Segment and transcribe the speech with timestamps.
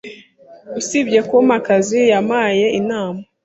[0.79, 3.21] Usibye kumpa akazi, yampaye inama.